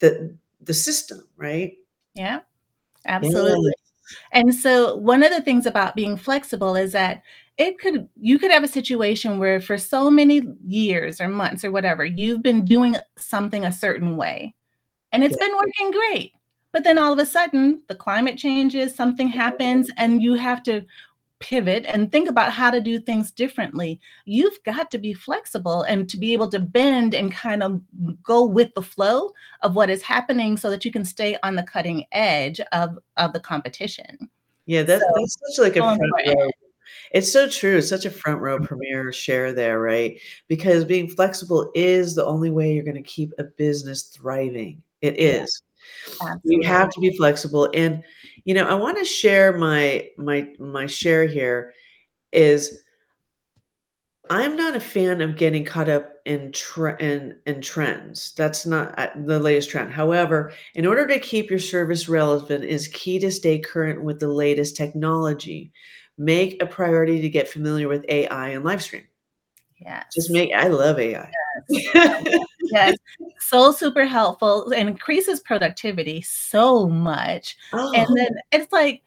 the 0.00 0.34
the 0.62 0.74
system, 0.74 1.22
right? 1.36 1.74
Yeah. 2.14 2.40
Absolutely. 3.06 3.72
Yeah. 4.10 4.40
And 4.40 4.54
so 4.54 4.96
one 4.96 5.22
of 5.22 5.30
the 5.30 5.42
things 5.42 5.66
about 5.66 5.94
being 5.94 6.16
flexible 6.16 6.76
is 6.76 6.92
that 6.92 7.22
it 7.58 7.78
could 7.78 8.08
you 8.18 8.38
could 8.38 8.50
have 8.50 8.64
a 8.64 8.68
situation 8.68 9.38
where 9.38 9.60
for 9.60 9.76
so 9.76 10.10
many 10.10 10.42
years 10.66 11.20
or 11.20 11.28
months 11.28 11.64
or 11.64 11.70
whatever 11.70 12.04
you've 12.04 12.42
been 12.42 12.64
doing 12.64 12.96
something 13.16 13.64
a 13.64 13.72
certain 13.72 14.16
way 14.16 14.54
and 15.12 15.22
it's 15.22 15.36
yeah. 15.40 15.46
been 15.46 15.56
working 15.56 15.90
great 15.90 16.32
but 16.72 16.84
then 16.84 16.98
all 16.98 17.12
of 17.12 17.18
a 17.18 17.26
sudden 17.26 17.82
the 17.88 17.94
climate 17.94 18.38
changes 18.38 18.94
something 18.94 19.28
happens 19.28 19.90
and 19.96 20.22
you 20.22 20.34
have 20.34 20.62
to 20.62 20.84
pivot 21.40 21.84
and 21.86 22.10
think 22.10 22.28
about 22.28 22.52
how 22.52 22.70
to 22.70 22.80
do 22.80 22.98
things 22.98 23.30
differently. 23.30 24.00
You've 24.24 24.58
got 24.64 24.90
to 24.90 24.98
be 24.98 25.12
flexible 25.12 25.82
and 25.82 26.08
to 26.08 26.16
be 26.16 26.32
able 26.32 26.48
to 26.48 26.58
bend 26.58 27.14
and 27.14 27.32
kind 27.32 27.62
of 27.62 27.80
go 28.22 28.44
with 28.44 28.74
the 28.74 28.82
flow 28.82 29.30
of 29.62 29.76
what 29.76 29.90
is 29.90 30.02
happening 30.02 30.56
so 30.56 30.68
that 30.70 30.84
you 30.84 30.90
can 30.90 31.04
stay 31.04 31.36
on 31.42 31.54
the 31.54 31.62
cutting 31.62 32.04
edge 32.12 32.60
of 32.72 32.98
of 33.16 33.32
the 33.32 33.40
competition. 33.40 34.28
Yeah 34.66 34.82
that's, 34.82 35.02
so, 35.02 35.12
that's 35.14 35.38
such 35.56 35.64
like 35.64 35.76
a 35.76 36.50
it's 37.12 37.32
so 37.32 37.48
true. 37.48 37.78
It's 37.78 37.88
such 37.88 38.04
a 38.04 38.10
front 38.10 38.40
row 38.40 38.58
premiere 38.58 39.12
share 39.12 39.52
there, 39.52 39.80
right? 39.80 40.20
Because 40.48 40.84
being 40.84 41.08
flexible 41.08 41.70
is 41.74 42.14
the 42.14 42.26
only 42.26 42.50
way 42.50 42.72
you're 42.72 42.84
going 42.84 42.94
to 42.96 43.02
keep 43.02 43.32
a 43.38 43.44
business 43.44 44.04
thriving. 44.04 44.82
It 45.00 45.18
is. 45.18 45.62
Yeah, 46.22 46.34
you 46.44 46.62
have 46.62 46.90
to 46.90 47.00
be 47.00 47.16
flexible. 47.16 47.70
And 47.74 48.02
you 48.44 48.54
know, 48.54 48.64
I 48.64 48.74
want 48.74 48.98
to 48.98 49.04
share 49.04 49.56
my 49.56 50.08
my 50.16 50.48
my 50.58 50.86
share 50.86 51.26
here 51.26 51.74
is 52.32 52.82
I'm 54.30 54.56
not 54.56 54.76
a 54.76 54.80
fan 54.80 55.22
of 55.22 55.36
getting 55.36 55.64
caught 55.64 55.88
up 55.88 56.12
in 56.26 56.52
tre- 56.52 56.96
in, 57.00 57.36
in 57.46 57.62
trends. 57.62 58.34
That's 58.36 58.66
not 58.66 58.98
uh, 58.98 59.08
the 59.24 59.38
latest 59.38 59.70
trend. 59.70 59.92
However, 59.92 60.52
in 60.74 60.86
order 60.86 61.06
to 61.06 61.18
keep 61.18 61.48
your 61.48 61.58
service 61.58 62.08
relevant, 62.08 62.64
is 62.64 62.88
key 62.88 63.18
to 63.20 63.30
stay 63.30 63.58
current 63.58 64.02
with 64.02 64.20
the 64.20 64.28
latest 64.28 64.76
technology 64.76 65.72
make 66.18 66.62
a 66.62 66.66
priority 66.66 67.20
to 67.20 67.28
get 67.28 67.48
familiar 67.48 67.88
with 67.88 68.04
AI 68.08 68.50
and 68.50 68.64
live 68.64 68.82
stream. 68.82 69.04
Yeah. 69.80 70.02
Just 70.12 70.30
make 70.30 70.52
I 70.52 70.68
love 70.68 70.98
AI. 70.98 71.30
Yes. 71.68 72.38
yes. 72.62 72.96
So 73.38 73.72
super 73.72 74.04
helpful 74.04 74.72
and 74.72 74.88
increases 74.88 75.40
productivity 75.40 76.20
so 76.22 76.88
much. 76.88 77.56
Oh. 77.72 77.92
And 77.94 78.08
then 78.16 78.30
it's 78.50 78.72
like 78.72 79.02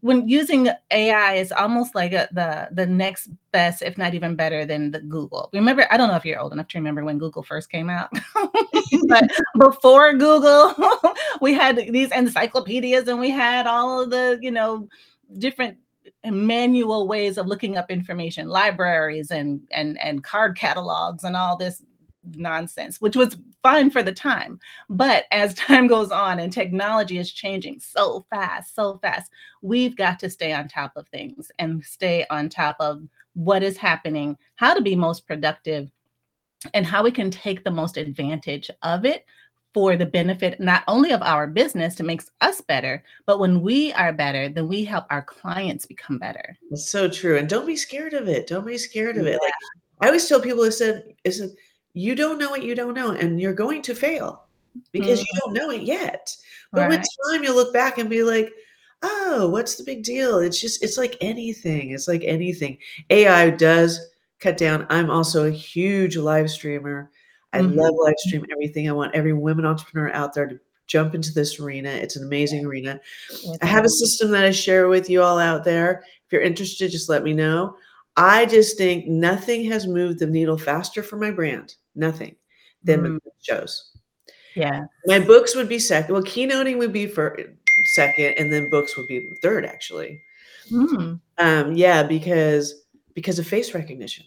when 0.00 0.26
using 0.28 0.68
AI 0.90 1.34
is 1.34 1.52
almost 1.52 1.94
like 1.94 2.12
a, 2.12 2.28
the 2.32 2.68
the 2.72 2.86
next 2.86 3.28
best, 3.52 3.82
if 3.82 3.98
not 3.98 4.14
even 4.14 4.34
better 4.34 4.64
than 4.64 4.90
the 4.90 5.00
Google. 5.00 5.50
Remember, 5.52 5.86
I 5.90 5.96
don't 5.96 6.08
know 6.08 6.16
if 6.16 6.24
you're 6.24 6.40
old 6.40 6.52
enough 6.52 6.68
to 6.68 6.78
remember 6.78 7.04
when 7.04 7.18
Google 7.18 7.42
first 7.42 7.70
came 7.70 7.90
out, 7.90 8.10
but 9.08 9.30
before 9.58 10.14
Google, 10.14 10.74
we 11.40 11.52
had 11.54 11.76
these 11.76 12.10
encyclopedias 12.10 13.06
and 13.08 13.20
we 13.20 13.30
had 13.30 13.66
all 13.66 14.00
of 14.00 14.10
the 14.10 14.38
you 14.40 14.50
know 14.50 14.88
different 15.38 15.78
manual 16.30 17.08
ways 17.08 17.36
of 17.38 17.46
looking 17.46 17.76
up 17.76 17.90
information, 17.90 18.48
libraries 18.48 19.30
and 19.30 19.60
and 19.72 20.00
and 20.00 20.22
card 20.22 20.56
catalogs 20.56 21.24
and 21.24 21.36
all 21.36 21.56
this 21.56 21.82
nonsense, 22.36 23.00
which 23.00 23.16
was 23.16 23.36
fine 23.62 23.90
for 23.90 24.02
the 24.02 24.12
time. 24.12 24.60
But 24.88 25.24
as 25.30 25.54
time 25.54 25.86
goes 25.86 26.10
on 26.10 26.38
and 26.38 26.52
technology 26.52 27.18
is 27.18 27.32
changing 27.32 27.80
so 27.80 28.26
fast, 28.30 28.74
so 28.74 28.98
fast, 28.98 29.30
we've 29.62 29.96
got 29.96 30.18
to 30.20 30.30
stay 30.30 30.52
on 30.52 30.68
top 30.68 30.92
of 30.96 31.08
things 31.08 31.50
and 31.58 31.84
stay 31.84 32.26
on 32.30 32.48
top 32.48 32.76
of 32.80 33.02
what 33.34 33.62
is 33.62 33.76
happening, 33.76 34.36
how 34.56 34.74
to 34.74 34.82
be 34.82 34.94
most 34.94 35.26
productive, 35.26 35.90
and 36.74 36.86
how 36.86 37.02
we 37.02 37.10
can 37.10 37.30
take 37.30 37.64
the 37.64 37.70
most 37.70 37.96
advantage 37.96 38.70
of 38.82 39.04
it 39.04 39.24
for 39.74 39.96
the 39.96 40.06
benefit 40.06 40.60
not 40.60 40.84
only 40.86 41.12
of 41.12 41.22
our 41.22 41.46
business 41.46 41.94
to 41.94 42.02
make 42.02 42.22
us 42.40 42.60
better, 42.60 43.02
but 43.26 43.38
when 43.38 43.62
we 43.62 43.92
are 43.94 44.12
better, 44.12 44.48
then 44.48 44.68
we 44.68 44.84
help 44.84 45.06
our 45.10 45.22
clients 45.22 45.86
become 45.86 46.18
better. 46.18 46.56
It's 46.70 46.90
so 46.90 47.08
true. 47.08 47.38
And 47.38 47.48
don't 47.48 47.66
be 47.66 47.76
scared 47.76 48.12
of 48.12 48.28
it. 48.28 48.46
Don't 48.46 48.66
be 48.66 48.78
scared 48.78 49.16
of 49.16 49.26
it. 49.26 49.38
Like 49.42 49.52
I 50.00 50.06
always 50.06 50.28
tell 50.28 50.40
people, 50.40 50.64
I 50.64 50.70
said, 50.70 51.14
you 51.94 52.14
don't 52.14 52.38
know 52.38 52.50
what 52.50 52.62
you 52.62 52.74
don't 52.74 52.94
know, 52.94 53.12
and 53.12 53.40
you're 53.40 53.52
going 53.54 53.82
to 53.82 53.94
fail 53.94 54.44
because 54.92 55.20
mm-hmm. 55.20 55.26
you 55.32 55.40
don't 55.40 55.52
know 55.54 55.70
it 55.70 55.82
yet. 55.82 56.36
But 56.72 56.82
right. 56.82 56.90
with 56.90 57.06
time, 57.30 57.44
you'll 57.44 57.56
look 57.56 57.72
back 57.72 57.98
and 57.98 58.10
be 58.10 58.22
like, 58.22 58.50
oh, 59.02 59.48
what's 59.48 59.76
the 59.76 59.84
big 59.84 60.02
deal? 60.02 60.38
It's 60.38 60.60
just, 60.60 60.82
it's 60.82 60.96
like 60.96 61.16
anything. 61.20 61.90
It's 61.90 62.08
like 62.08 62.22
anything. 62.24 62.78
AI 63.10 63.50
does 63.50 64.00
cut 64.40 64.56
down. 64.56 64.86
I'm 64.90 65.10
also 65.10 65.46
a 65.46 65.50
huge 65.50 66.16
live 66.16 66.50
streamer. 66.50 67.10
I 67.52 67.60
mm-hmm. 67.60 67.78
love 67.78 67.94
live 67.98 68.14
stream 68.18 68.44
everything. 68.50 68.88
I 68.88 68.92
want 68.92 69.14
every 69.14 69.32
women 69.32 69.64
entrepreneur 69.64 70.10
out 70.12 70.34
there 70.34 70.46
to 70.46 70.58
jump 70.86 71.14
into 71.14 71.32
this 71.32 71.60
arena. 71.60 71.90
It's 71.90 72.16
an 72.16 72.24
amazing 72.24 72.64
arena. 72.64 73.00
I 73.60 73.66
have 73.66 73.84
a 73.84 73.88
system 73.88 74.30
that 74.32 74.44
I 74.44 74.50
share 74.50 74.88
with 74.88 75.08
you 75.08 75.22
all 75.22 75.38
out 75.38 75.64
there. 75.64 76.04
If 76.26 76.32
you're 76.32 76.42
interested, 76.42 76.90
just 76.90 77.08
let 77.08 77.24
me 77.24 77.32
know. 77.32 77.76
I 78.16 78.46
just 78.46 78.76
think 78.76 79.06
nothing 79.06 79.64
has 79.70 79.86
moved 79.86 80.18
the 80.18 80.26
needle 80.26 80.58
faster 80.58 81.02
for 81.02 81.16
my 81.16 81.30
brand 81.30 81.74
nothing 81.94 82.36
than 82.84 83.00
mm. 83.00 83.18
shows. 83.40 83.92
Yeah. 84.54 84.84
My 85.06 85.18
books 85.18 85.54
would 85.56 85.68
be 85.68 85.78
second. 85.78 86.12
Well, 86.12 86.22
keynoting 86.22 86.78
would 86.78 86.92
be 86.92 87.06
for 87.06 87.38
second, 87.94 88.34
and 88.38 88.52
then 88.52 88.70
books 88.70 88.96
would 88.96 89.06
be 89.06 89.30
third, 89.40 89.64
actually. 89.64 90.20
Mm. 90.70 91.20
Um, 91.38 91.72
yeah, 91.74 92.02
because 92.02 92.82
because 93.14 93.38
of 93.38 93.46
face 93.46 93.74
recognition. 93.74 94.24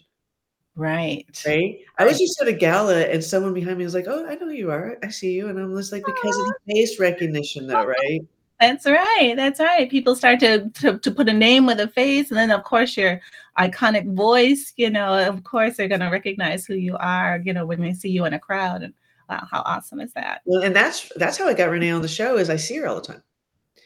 Right. 0.76 1.26
Right. 1.46 1.80
I 1.98 2.04
was 2.04 2.18
just 2.18 2.40
at 2.40 2.48
a 2.48 2.52
gala 2.52 3.00
and 3.00 3.24
someone 3.24 3.54
behind 3.54 3.78
me 3.78 3.84
was 3.84 3.94
like, 3.94 4.06
Oh, 4.06 4.26
I 4.26 4.34
know 4.34 4.50
you 4.50 4.70
are. 4.70 4.98
I 5.02 5.08
see 5.08 5.32
you. 5.32 5.48
And 5.48 5.58
I'm 5.58 5.74
just 5.74 5.90
like, 5.90 6.04
because 6.04 6.38
of 6.38 6.46
the 6.46 6.74
face 6.74 7.00
recognition, 7.00 7.66
though, 7.66 7.84
right? 7.84 8.20
That's 8.60 8.86
right. 8.86 9.34
That's 9.36 9.60
right. 9.60 9.90
People 9.90 10.16
start 10.16 10.40
to, 10.40 10.70
to 10.70 10.98
to 10.98 11.10
put 11.10 11.28
a 11.28 11.32
name 11.32 11.66
with 11.66 11.78
a 11.78 11.88
face, 11.88 12.30
and 12.30 12.38
then 12.38 12.50
of 12.50 12.64
course 12.64 12.96
your 12.96 13.20
iconic 13.58 14.14
voice. 14.14 14.72
You 14.76 14.88
know, 14.88 15.28
of 15.28 15.44
course 15.44 15.76
they're 15.76 15.88
going 15.88 16.00
to 16.00 16.08
recognize 16.08 16.64
who 16.64 16.74
you 16.74 16.96
are. 16.96 17.40
You 17.44 17.52
know, 17.52 17.66
when 17.66 17.82
they 17.82 17.92
see 17.92 18.08
you 18.08 18.24
in 18.24 18.32
a 18.32 18.38
crowd, 18.38 18.82
and 18.82 18.94
wow, 19.28 19.46
how 19.50 19.60
awesome 19.66 20.00
is 20.00 20.14
that? 20.14 20.40
Well, 20.46 20.62
and 20.62 20.74
that's 20.74 21.12
that's 21.16 21.36
how 21.36 21.46
I 21.46 21.52
got 21.52 21.68
Renee 21.68 21.90
on 21.90 22.00
the 22.00 22.08
show. 22.08 22.38
Is 22.38 22.48
I 22.48 22.56
see 22.56 22.76
her 22.76 22.86
all 22.86 23.00
the 23.00 23.20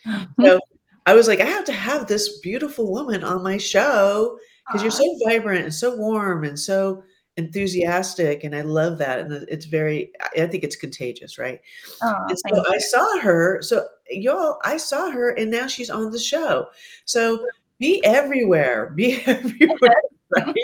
time. 0.06 0.28
so 0.40 0.60
I 1.06 1.14
was 1.14 1.26
like, 1.26 1.40
I 1.40 1.46
have 1.46 1.64
to 1.64 1.72
have 1.72 2.06
this 2.06 2.38
beautiful 2.38 2.92
woman 2.92 3.24
on 3.24 3.42
my 3.42 3.58
show 3.58 4.38
because 4.70 4.82
you're 4.82 4.90
so 4.90 5.18
vibrant 5.24 5.64
and 5.64 5.74
so 5.74 5.96
warm 5.96 6.44
and 6.44 6.58
so 6.58 7.02
enthusiastic 7.36 8.44
and 8.44 8.54
i 8.54 8.60
love 8.60 8.98
that 8.98 9.18
and 9.18 9.32
it's 9.48 9.64
very 9.64 10.10
i 10.36 10.46
think 10.46 10.62
it's 10.62 10.76
contagious 10.76 11.38
right 11.38 11.60
and 12.02 12.38
so 12.38 12.64
i 12.70 12.78
saw 12.78 13.18
her 13.18 13.62
so 13.62 13.86
y'all 14.10 14.58
i 14.64 14.76
saw 14.76 15.10
her 15.10 15.30
and 15.30 15.50
now 15.50 15.66
she's 15.66 15.90
on 15.90 16.10
the 16.10 16.18
show 16.18 16.66
so 17.04 17.46
be 17.78 18.04
everywhere 18.04 18.90
be 18.94 19.22
everywhere 19.26 20.02
right? 20.36 20.56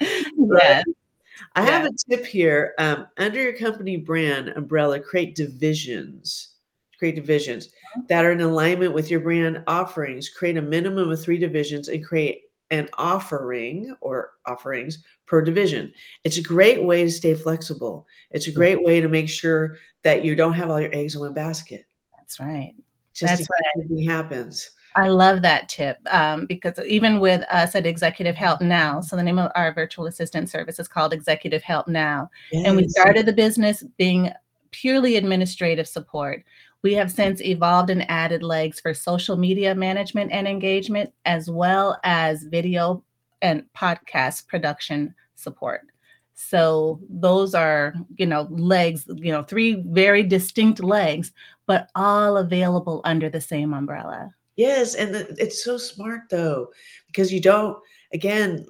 yeah. 0.00 0.82
i 1.54 1.62
have 1.62 1.86
a 1.86 1.92
tip 2.08 2.26
here 2.26 2.74
um, 2.78 3.06
under 3.16 3.40
your 3.40 3.56
company 3.56 3.96
brand 3.96 4.48
umbrella 4.50 4.98
create 4.98 5.34
divisions 5.36 6.54
create 6.98 7.14
divisions 7.14 7.68
uh-huh. 7.68 8.02
that 8.08 8.24
are 8.24 8.32
in 8.32 8.40
alignment 8.40 8.92
with 8.92 9.10
your 9.10 9.20
brand 9.20 9.62
offerings 9.68 10.28
create 10.28 10.56
a 10.56 10.62
minimum 10.62 11.10
of 11.10 11.22
three 11.22 11.38
divisions 11.38 11.88
and 11.88 12.04
create 12.04 12.49
an 12.70 12.88
offering 12.98 13.94
or 14.00 14.30
offerings 14.46 15.02
per 15.26 15.42
division. 15.42 15.92
It's 16.24 16.36
a 16.36 16.42
great 16.42 16.84
way 16.84 17.04
to 17.04 17.10
stay 17.10 17.34
flexible. 17.34 18.06
It's 18.30 18.46
a 18.46 18.52
great 18.52 18.82
way 18.82 19.00
to 19.00 19.08
make 19.08 19.28
sure 19.28 19.76
that 20.02 20.24
you 20.24 20.34
don't 20.34 20.54
have 20.54 20.70
all 20.70 20.80
your 20.80 20.94
eggs 20.94 21.14
in 21.14 21.20
one 21.20 21.34
basket. 21.34 21.86
That's 22.16 22.38
right. 22.40 22.74
Just 23.12 23.38
That's 23.38 23.48
what 23.48 24.04
happens. 24.04 24.70
I 24.96 25.08
love 25.08 25.42
that 25.42 25.68
tip 25.68 25.98
um, 26.10 26.46
because 26.46 26.78
even 26.84 27.20
with 27.20 27.42
us 27.50 27.74
at 27.74 27.86
Executive 27.86 28.34
Help 28.34 28.60
Now, 28.60 29.00
so 29.00 29.14
the 29.14 29.22
name 29.22 29.38
of 29.38 29.52
our 29.54 29.72
virtual 29.72 30.06
assistant 30.06 30.48
service 30.48 30.78
is 30.78 30.88
called 30.88 31.12
Executive 31.12 31.62
Help 31.62 31.86
Now. 31.86 32.28
Yes. 32.50 32.66
And 32.66 32.76
we 32.76 32.88
started 32.88 33.26
the 33.26 33.32
business 33.32 33.84
being 33.98 34.30
purely 34.72 35.16
administrative 35.16 35.86
support. 35.86 36.44
We 36.82 36.94
have 36.94 37.10
since 37.10 37.42
evolved 37.42 37.90
and 37.90 38.10
added 38.10 38.42
legs 38.42 38.80
for 38.80 38.94
social 38.94 39.36
media 39.36 39.74
management 39.74 40.32
and 40.32 40.48
engagement, 40.48 41.12
as 41.24 41.50
well 41.50 41.98
as 42.04 42.44
video 42.44 43.04
and 43.42 43.64
podcast 43.76 44.46
production 44.46 45.14
support. 45.34 45.82
So 46.34 47.00
those 47.10 47.54
are, 47.54 47.94
you 48.16 48.24
know, 48.24 48.48
legs, 48.50 49.04
you 49.16 49.30
know, 49.30 49.42
three 49.42 49.82
very 49.88 50.22
distinct 50.22 50.82
legs, 50.82 51.32
but 51.66 51.90
all 51.94 52.38
available 52.38 53.02
under 53.04 53.28
the 53.28 53.42
same 53.42 53.74
umbrella. 53.74 54.30
Yes, 54.56 54.94
and 54.94 55.14
it's 55.14 55.62
so 55.62 55.76
smart 55.76 56.22
though, 56.30 56.68
because 57.08 57.32
you 57.32 57.40
don't 57.40 57.76
again, 58.12 58.66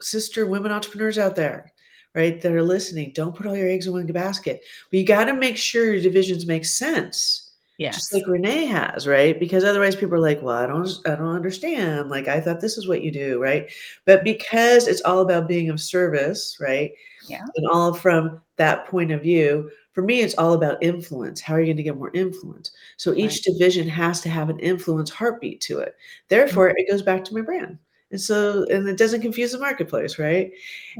sister 0.00 0.46
women 0.46 0.72
entrepreneurs 0.72 1.18
out 1.18 1.36
there, 1.36 1.72
right, 2.14 2.40
that 2.40 2.52
are 2.52 2.62
listening, 2.62 3.12
don't 3.14 3.34
put 3.34 3.46
all 3.46 3.56
your 3.56 3.68
eggs 3.68 3.86
in 3.86 3.92
one 3.92 4.06
basket. 4.06 4.62
But 4.90 4.98
you 4.98 5.06
got 5.06 5.24
to 5.24 5.34
make 5.34 5.56
sure 5.56 5.92
your 5.92 6.02
divisions 6.02 6.46
make 6.46 6.64
sense. 6.64 7.50
Yes. 7.78 7.96
Just 7.96 8.12
like 8.12 8.26
Renee 8.26 8.66
has, 8.66 9.08
right? 9.08 9.38
Because 9.40 9.64
otherwise 9.64 9.96
people 9.96 10.14
are 10.14 10.20
like, 10.20 10.42
well, 10.42 10.56
I 10.56 10.66
don't 10.66 10.88
I 11.06 11.16
don't 11.16 11.34
understand. 11.34 12.10
Like 12.10 12.28
I 12.28 12.40
thought 12.40 12.60
this 12.60 12.76
is 12.76 12.86
what 12.86 13.02
you 13.02 13.10
do, 13.10 13.42
right? 13.42 13.72
But 14.04 14.24
because 14.24 14.86
it's 14.86 15.00
all 15.00 15.20
about 15.20 15.48
being 15.48 15.68
of 15.68 15.80
service, 15.80 16.58
right? 16.60 16.92
Yeah. 17.26 17.44
And 17.56 17.66
all 17.66 17.94
from 17.94 18.40
that 18.56 18.86
point 18.86 19.10
of 19.10 19.22
view, 19.22 19.70
for 19.92 20.02
me, 20.02 20.20
it's 20.20 20.36
all 20.36 20.52
about 20.52 20.82
influence. 20.82 21.40
How 21.40 21.54
are 21.54 21.60
you 21.60 21.66
going 21.66 21.76
to 21.78 21.82
get 21.82 21.96
more 21.96 22.12
influence? 22.14 22.70
So 22.98 23.14
each 23.14 23.42
right. 23.46 23.54
division 23.54 23.88
has 23.88 24.20
to 24.22 24.28
have 24.28 24.48
an 24.48 24.58
influence 24.60 25.10
heartbeat 25.10 25.60
to 25.62 25.80
it. 25.80 25.96
Therefore, 26.28 26.68
mm-hmm. 26.68 26.78
it 26.78 26.90
goes 26.90 27.02
back 27.02 27.24
to 27.24 27.34
my 27.34 27.40
brand. 27.40 27.78
And 28.12 28.20
so, 28.20 28.64
and 28.70 28.86
it 28.86 28.98
doesn't 28.98 29.22
confuse 29.22 29.52
the 29.52 29.58
marketplace, 29.58 30.18
right? 30.18 30.52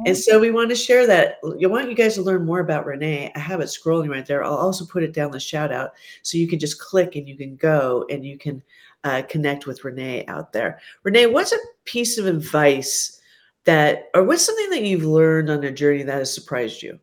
And 0.07 0.17
so 0.17 0.41
we 0.41 0.51
want 0.51 0.71
to 0.71 0.75
share 0.75 1.07
that. 1.07 1.39
I 1.45 1.67
want 1.67 1.91
you 1.91 1.95
guys 1.95 2.15
to 2.15 2.23
learn 2.23 2.47
more 2.47 2.61
about 2.61 2.87
Renee. 2.87 3.31
I 3.37 3.39
have 3.39 3.61
it 3.61 3.67
scrolling 3.67 4.09
right 4.09 4.25
there. 4.25 4.43
I'll 4.43 4.55
also 4.55 4.87
put 4.87 5.03
it 5.03 5.13
down 5.13 5.31
the 5.31 5.39
shout 5.39 5.71
out 5.71 5.91
so 6.23 6.39
you 6.39 6.49
can 6.49 6.59
just 6.59 6.81
click 6.81 7.15
and 7.15 7.29
you 7.29 7.37
can 7.37 7.57
go 7.57 8.07
and 8.09 8.25
you 8.25 8.39
can 8.39 8.63
uh, 9.05 9.23
connect 9.29 9.67
with 9.67 9.85
Renee 9.85 10.25
out 10.27 10.55
there. 10.55 10.81
Renee, 11.03 11.27
what's 11.27 11.53
a 11.53 11.59
piece 11.85 12.17
of 12.17 12.25
advice 12.25 13.21
that, 13.65 14.09
or 14.15 14.25
what's 14.25 14.47
something 14.47 14.71
that 14.71 14.83
you've 14.83 15.05
learned 15.05 15.51
on 15.51 15.63
a 15.65 15.71
journey 15.71 16.05
that 16.05 16.15
has 16.15 16.33
surprised 16.33 16.83
you? 16.83 16.99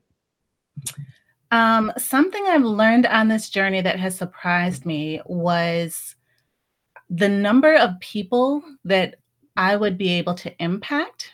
Um, 1.51 1.91
something 1.97 2.43
I've 2.47 2.63
learned 2.63 3.05
on 3.05 3.27
this 3.27 3.49
journey 3.49 3.81
that 3.81 3.99
has 3.99 4.17
surprised 4.17 4.87
me 4.87 5.21
was 5.25 6.15
the 7.11 7.29
number 7.29 7.75
of 7.75 7.99
people 7.99 8.63
that 8.85 9.18
I 9.59 9.75
would 9.75 9.97
be 9.97 10.11
able 10.13 10.35
to 10.35 10.63
impact, 10.63 11.33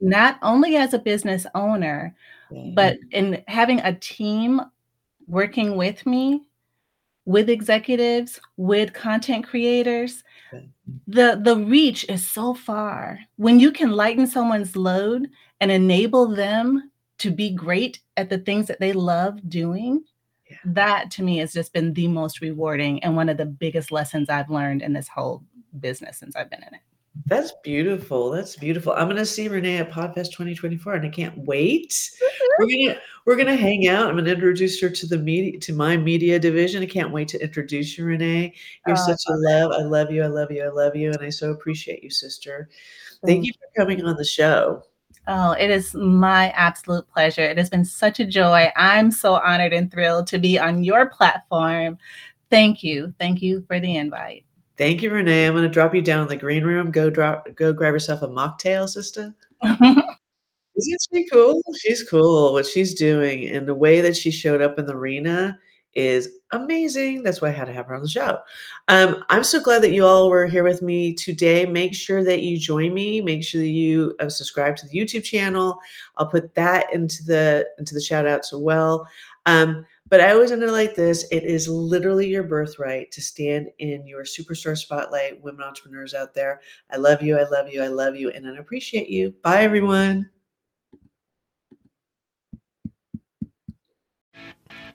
not 0.00 0.38
only 0.42 0.74
as 0.74 0.94
a 0.94 0.98
business 0.98 1.46
owner, 1.54 2.12
but 2.74 2.98
in 3.12 3.44
having 3.46 3.78
a 3.80 3.94
team 3.94 4.60
working 5.28 5.76
with 5.76 6.04
me, 6.06 6.42
with 7.26 7.48
executives, 7.48 8.40
with 8.56 8.92
content 8.92 9.46
creators. 9.46 10.24
The 11.06 11.40
the 11.40 11.56
reach 11.56 12.04
is 12.08 12.28
so 12.28 12.52
far. 12.52 13.20
When 13.36 13.60
you 13.60 13.70
can 13.70 13.92
lighten 13.92 14.26
someone's 14.26 14.74
load 14.74 15.28
and 15.60 15.70
enable 15.70 16.26
them 16.26 16.90
to 17.18 17.30
be 17.30 17.50
great 17.50 18.00
at 18.16 18.28
the 18.28 18.38
things 18.38 18.66
that 18.66 18.80
they 18.80 18.92
love 18.92 19.48
doing, 19.48 20.02
yeah. 20.50 20.56
that 20.64 21.12
to 21.12 21.22
me 21.22 21.38
has 21.38 21.52
just 21.52 21.72
been 21.72 21.94
the 21.94 22.08
most 22.08 22.40
rewarding 22.40 23.04
and 23.04 23.14
one 23.14 23.28
of 23.28 23.36
the 23.36 23.46
biggest 23.46 23.92
lessons 23.92 24.28
I've 24.28 24.50
learned 24.50 24.82
in 24.82 24.92
this 24.92 25.06
whole 25.06 25.44
business 25.78 26.18
since 26.18 26.34
I've 26.34 26.50
been 26.50 26.64
in 26.64 26.74
it. 26.74 26.80
That's 27.26 27.52
beautiful. 27.62 28.30
That's 28.30 28.56
beautiful. 28.56 28.92
I'm 28.92 29.08
gonna 29.08 29.26
see 29.26 29.48
Renee 29.48 29.78
at 29.78 29.90
Podfest 29.90 30.32
2024, 30.32 30.94
and 30.94 31.06
I 31.06 31.08
can't 31.08 31.36
wait. 31.38 31.90
Mm-hmm. 31.90 32.46
We're 32.58 32.86
gonna 32.86 33.00
we're 33.26 33.36
gonna 33.36 33.56
hang 33.56 33.88
out. 33.88 34.08
I'm 34.08 34.16
gonna 34.16 34.30
introduce 34.30 34.80
her 34.80 34.90
to 34.90 35.06
the 35.06 35.18
media 35.18 35.58
to 35.58 35.72
my 35.72 35.96
media 35.96 36.38
division. 36.38 36.82
I 36.82 36.86
can't 36.86 37.12
wait 37.12 37.28
to 37.28 37.42
introduce 37.42 37.98
you, 37.98 38.04
Renee. 38.04 38.54
You're 38.86 38.96
oh, 38.96 39.06
such 39.06 39.22
a 39.28 39.32
love. 39.32 39.72
I 39.72 39.82
love 39.82 40.10
you. 40.10 40.22
I 40.22 40.28
love 40.28 40.50
you. 40.50 40.62
I 40.62 40.68
love 40.68 40.96
you, 40.96 41.10
and 41.10 41.22
I 41.22 41.30
so 41.30 41.50
appreciate 41.50 42.02
you, 42.02 42.10
sister. 42.10 42.68
Thank 43.24 43.44
you 43.44 43.52
for 43.52 43.82
coming 43.82 44.04
on 44.04 44.16
the 44.16 44.24
show. 44.24 44.82
Oh, 45.26 45.52
it 45.52 45.70
is 45.70 45.94
my 45.94 46.50
absolute 46.50 47.06
pleasure. 47.12 47.42
It 47.42 47.58
has 47.58 47.70
been 47.70 47.84
such 47.84 48.20
a 48.20 48.26
joy. 48.26 48.70
I'm 48.76 49.10
so 49.10 49.34
honored 49.34 49.72
and 49.72 49.90
thrilled 49.90 50.26
to 50.28 50.38
be 50.38 50.58
on 50.58 50.82
your 50.82 51.10
platform. 51.10 51.98
Thank 52.50 52.82
you. 52.82 53.14
Thank 53.18 53.42
you 53.42 53.62
for 53.68 53.78
the 53.78 53.96
invite. 53.96 54.44
Thank 54.80 55.02
you, 55.02 55.10
Renee. 55.10 55.46
I'm 55.46 55.52
going 55.52 55.62
to 55.62 55.68
drop 55.68 55.94
you 55.94 56.00
down 56.00 56.22
in 56.22 56.28
the 56.28 56.36
green 56.36 56.64
room. 56.64 56.90
Go 56.90 57.10
drop, 57.10 57.46
go 57.54 57.70
grab 57.70 57.92
yourself 57.92 58.22
a 58.22 58.28
mocktail, 58.28 58.88
sister. 58.88 59.34
Isn't 59.62 60.98
she 61.12 61.28
cool? 61.30 61.60
She's 61.82 62.02
cool. 62.08 62.54
What 62.54 62.64
she's 62.64 62.94
doing 62.94 63.46
and 63.48 63.68
the 63.68 63.74
way 63.74 64.00
that 64.00 64.16
she 64.16 64.30
showed 64.30 64.62
up 64.62 64.78
in 64.78 64.86
the 64.86 64.94
arena 64.94 65.58
is 65.92 66.30
amazing. 66.52 67.22
That's 67.22 67.42
why 67.42 67.48
I 67.48 67.52
had 67.52 67.66
to 67.66 67.74
have 67.74 67.88
her 67.88 67.94
on 67.94 68.00
the 68.00 68.08
show. 68.08 68.38
Um, 68.88 69.22
I'm 69.28 69.44
so 69.44 69.60
glad 69.60 69.82
that 69.82 69.92
you 69.92 70.06
all 70.06 70.30
were 70.30 70.46
here 70.46 70.64
with 70.64 70.80
me 70.80 71.12
today. 71.12 71.66
Make 71.66 71.94
sure 71.94 72.24
that 72.24 72.40
you 72.40 72.56
join 72.56 72.94
me. 72.94 73.20
Make 73.20 73.44
sure 73.44 73.60
that 73.60 73.68
you 73.68 74.16
uh, 74.18 74.30
subscribe 74.30 74.76
to 74.76 74.88
the 74.88 74.98
YouTube 74.98 75.24
channel. 75.24 75.78
I'll 76.16 76.28
put 76.28 76.54
that 76.54 76.90
into 76.94 77.22
the 77.24 77.68
into 77.78 77.92
the 77.92 78.00
shout 78.00 78.26
outs 78.26 78.54
as 78.54 78.60
well. 78.60 79.06
Um, 79.44 79.84
but 80.10 80.20
I 80.20 80.32
always 80.32 80.50
end 80.50 80.62
it 80.62 80.70
like 80.72 80.96
this. 80.96 81.24
It 81.30 81.44
is 81.44 81.68
literally 81.68 82.28
your 82.28 82.42
birthright 82.42 83.12
to 83.12 83.22
stand 83.22 83.68
in 83.78 84.06
your 84.06 84.24
superstar 84.24 84.76
spotlight, 84.76 85.40
women 85.42 85.62
entrepreneurs 85.62 86.14
out 86.14 86.34
there. 86.34 86.60
I 86.90 86.96
love 86.96 87.22
you. 87.22 87.38
I 87.38 87.48
love 87.48 87.68
you. 87.72 87.82
I 87.82 87.86
love 87.86 88.16
you. 88.16 88.30
And 88.30 88.46
I 88.46 88.56
appreciate 88.58 89.08
you. 89.08 89.32
Bye, 89.42 89.62
everyone. 89.62 90.28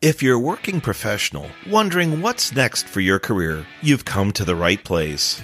If 0.01 0.21
you're 0.21 0.35
a 0.35 0.39
working 0.39 0.81
professional 0.81 1.49
wondering 1.67 2.21
what's 2.21 2.53
next 2.53 2.87
for 2.87 2.99
your 2.99 3.17
career, 3.17 3.65
you've 3.81 4.05
come 4.05 4.33
to 4.33 4.43
the 4.43 4.55
right 4.55 4.83
place. 4.83 5.41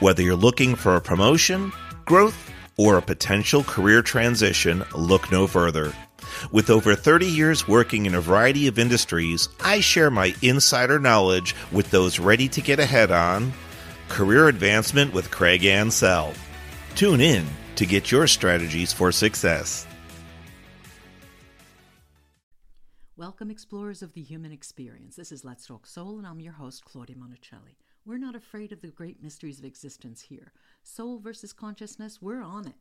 Whether 0.00 0.22
you're 0.22 0.36
looking 0.36 0.76
for 0.76 0.96
a 0.96 1.00
promotion, 1.00 1.72
growth, 2.04 2.52
or 2.76 2.98
a 2.98 3.02
potential 3.02 3.64
career 3.64 4.02
transition, 4.02 4.84
look 4.94 5.32
no 5.32 5.46
further. 5.46 5.92
With 6.52 6.70
over 6.70 6.94
30 6.94 7.26
years 7.26 7.68
working 7.68 8.06
in 8.06 8.14
a 8.14 8.20
variety 8.20 8.66
of 8.66 8.78
industries, 8.78 9.48
I 9.62 9.80
share 9.80 10.10
my 10.10 10.34
insider 10.42 10.98
knowledge 10.98 11.54
with 11.72 11.90
those 11.90 12.18
ready 12.18 12.48
to 12.48 12.60
get 12.60 12.78
ahead 12.78 13.10
on 13.10 13.52
Career 14.08 14.48
Advancement 14.48 15.12
with 15.12 15.30
Craig 15.30 15.64
Ansell. 15.64 16.34
Tune 16.94 17.20
in 17.20 17.46
to 17.76 17.86
get 17.86 18.10
your 18.10 18.26
strategies 18.26 18.92
for 18.92 19.10
success. 19.10 19.86
Welcome, 23.16 23.50
explorers 23.50 24.02
of 24.02 24.12
the 24.12 24.22
human 24.22 24.52
experience. 24.52 25.16
This 25.16 25.30
is 25.30 25.44
Let's 25.44 25.66
Talk 25.66 25.86
Soul, 25.86 26.18
and 26.18 26.26
I'm 26.26 26.40
your 26.40 26.52
host, 26.52 26.84
Claudia 26.84 27.16
Monicelli. 27.16 27.76
We're 28.04 28.18
not 28.18 28.34
afraid 28.34 28.72
of 28.72 28.82
the 28.82 28.88
great 28.88 29.22
mysteries 29.22 29.58
of 29.58 29.64
existence 29.64 30.20
here. 30.20 30.52
Soul 30.82 31.18
versus 31.20 31.52
consciousness, 31.52 32.20
we're 32.20 32.42
on 32.42 32.66
it. 32.66 32.74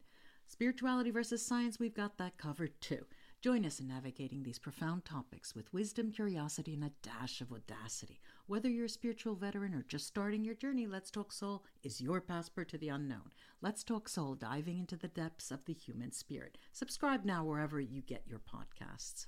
Spirituality 0.47 1.11
versus 1.11 1.45
science, 1.45 1.79
we've 1.79 1.93
got 1.93 2.17
that 2.17 2.37
covered 2.37 2.81
too. 2.81 3.05
Join 3.43 3.65
us 3.65 3.81
in 3.81 3.89
navigating 3.89 4.41
these 4.41 4.57
profound 4.57 5.03
topics 5.03 5.53
with 5.53 5.73
wisdom, 5.73 6.13
curiosity, 6.13 6.75
and 6.75 6.85
a 6.85 6.91
dash 7.01 7.41
of 7.41 7.51
audacity. 7.51 8.21
Whether 8.47 8.69
you're 8.69 8.85
a 8.85 8.89
spiritual 8.89 9.35
veteran 9.35 9.73
or 9.73 9.83
just 9.85 10.07
starting 10.07 10.45
your 10.45 10.55
journey, 10.55 10.87
Let's 10.87 11.11
Talk 11.11 11.33
Soul 11.33 11.65
is 11.83 11.99
your 11.99 12.21
passport 12.21 12.69
to 12.69 12.77
the 12.77 12.87
unknown. 12.87 13.33
Let's 13.61 13.83
Talk 13.83 14.07
Soul, 14.07 14.35
diving 14.35 14.79
into 14.79 14.95
the 14.95 15.09
depths 15.09 15.51
of 15.51 15.65
the 15.65 15.73
human 15.73 16.13
spirit. 16.13 16.57
Subscribe 16.71 17.25
now 17.25 17.43
wherever 17.43 17.81
you 17.81 18.01
get 18.01 18.23
your 18.25 18.39
podcasts. 18.39 19.21